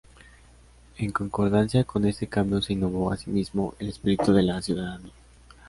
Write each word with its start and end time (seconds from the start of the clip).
En 0.97 1.11
concordancia 1.11 1.83
con 1.83 2.05
este 2.05 2.25
cambio, 2.25 2.59
se 2.63 2.73
innovó, 2.73 3.11
asimismo, 3.11 3.75
el 3.77 3.89
espíritu 3.89 4.33
de 4.33 4.41
la 4.41 4.59
ciudadanía. 4.59 5.13